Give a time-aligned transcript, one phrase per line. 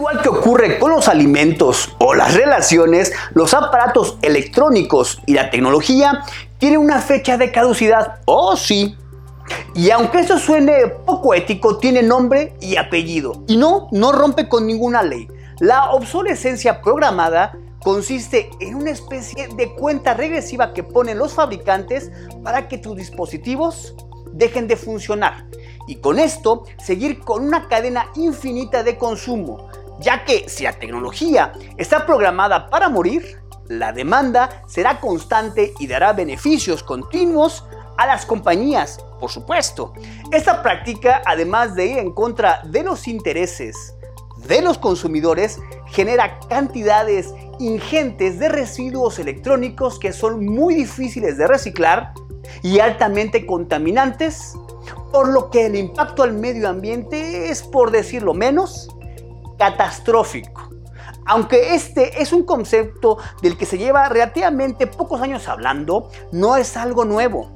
[0.00, 6.24] igual que ocurre con los alimentos o las relaciones, los aparatos electrónicos y la tecnología
[6.56, 8.20] tienen una fecha de caducidad.
[8.24, 8.96] Oh, sí.
[9.74, 13.44] Y aunque eso suene poco ético, tiene nombre y apellido.
[13.46, 15.28] Y no, no rompe con ninguna ley.
[15.58, 22.10] La obsolescencia programada consiste en una especie de cuenta regresiva que ponen los fabricantes
[22.42, 23.94] para que tus dispositivos
[24.32, 25.44] dejen de funcionar
[25.90, 29.68] y con esto seguir con una cadena infinita de consumo,
[30.00, 36.12] ya que si la tecnología está programada para morir, la demanda será constante y dará
[36.12, 37.64] beneficios continuos
[37.96, 39.92] a las compañías, por supuesto.
[40.32, 43.94] Esta práctica, además de ir en contra de los intereses
[44.48, 52.14] de los consumidores, genera cantidades ingentes de residuos electrónicos que son muy difíciles de reciclar
[52.62, 54.54] y altamente contaminantes,
[55.12, 58.88] por lo que el impacto al medio ambiente es, por decirlo menos,
[59.60, 60.70] catastrófico.
[61.26, 66.78] Aunque este es un concepto del que se lleva relativamente pocos años hablando, no es
[66.78, 67.52] algo nuevo.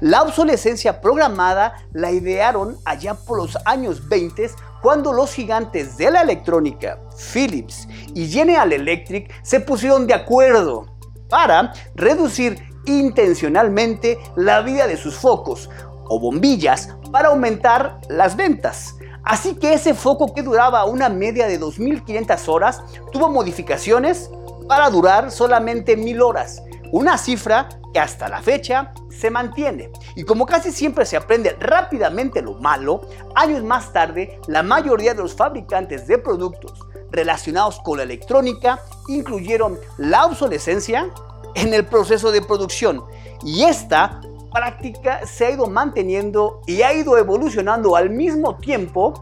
[0.00, 4.50] La obsolescencia programada la idearon allá por los años 20
[4.82, 6.98] cuando los gigantes de la electrónica,
[7.32, 10.86] Philips y General Electric, se pusieron de acuerdo
[11.28, 15.70] para reducir intencionalmente la vida de sus focos
[16.06, 18.96] o bombillas para aumentar las ventas.
[19.24, 24.30] Así que ese foco que duraba una media de 2.500 horas tuvo modificaciones
[24.68, 29.90] para durar solamente 1.000 horas, una cifra que hasta la fecha se mantiene.
[30.16, 33.02] Y como casi siempre se aprende rápidamente lo malo,
[33.34, 36.78] años más tarde la mayoría de los fabricantes de productos
[37.10, 41.10] relacionados con la electrónica incluyeron la obsolescencia
[41.54, 43.04] en el proceso de producción
[43.44, 44.20] y esta
[44.54, 49.12] práctica se ha ido manteniendo y ha ido evolucionando al mismo tiempo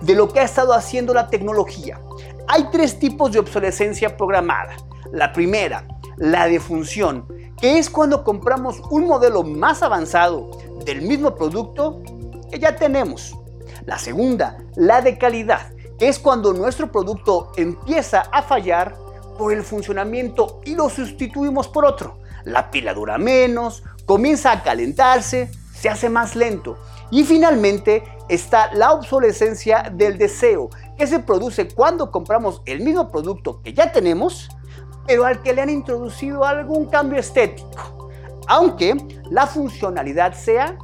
[0.00, 2.00] de lo que ha estado haciendo la tecnología.
[2.46, 4.76] Hay tres tipos de obsolescencia programada.
[5.12, 7.26] La primera, la de función,
[7.60, 10.50] que es cuando compramos un modelo más avanzado
[10.84, 12.00] del mismo producto
[12.50, 13.36] que ya tenemos.
[13.86, 18.94] La segunda, la de calidad, que es cuando nuestro producto empieza a fallar
[19.36, 22.18] por el funcionamiento y lo sustituimos por otro.
[22.44, 26.76] La pila dura menos, comienza a calentarse, se hace más lento.
[27.12, 33.62] Y finalmente está la obsolescencia del deseo, que se produce cuando compramos el mismo producto
[33.62, 34.48] que ya tenemos,
[35.06, 38.10] pero al que le han introducido algún cambio estético,
[38.48, 38.96] aunque
[39.30, 40.76] la funcionalidad sea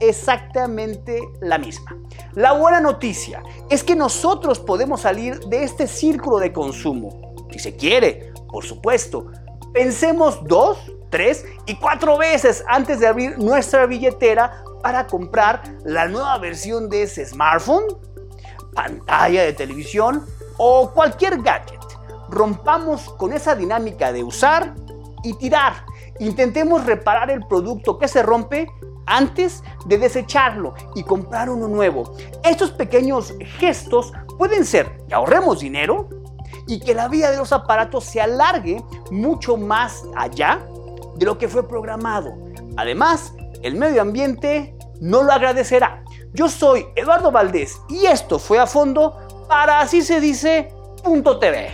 [0.00, 1.96] exactamente la misma.
[2.34, 7.76] La buena noticia es que nosotros podemos salir de este círculo de consumo, si se
[7.76, 9.30] quiere, por supuesto.
[9.72, 10.78] Pensemos dos,
[11.12, 17.02] tres y cuatro veces antes de abrir nuestra billetera para comprar la nueva versión de
[17.02, 17.84] ese smartphone,
[18.74, 21.82] pantalla de televisión o cualquier gadget
[22.32, 24.74] rompamos con esa dinámica de usar
[25.22, 25.84] y tirar.
[26.18, 28.66] Intentemos reparar el producto que se rompe
[29.04, 32.16] antes de desecharlo y comprar uno nuevo.
[32.42, 36.08] Estos pequeños gestos pueden ser que ahorremos dinero
[36.66, 40.64] y que la vida de los aparatos se alargue mucho más allá
[41.16, 42.34] de lo que fue programado.
[42.76, 46.04] Además, el medio ambiente no lo agradecerá.
[46.32, 51.70] Yo soy Eduardo Valdés y esto fue a fondo para así se dice punto TV.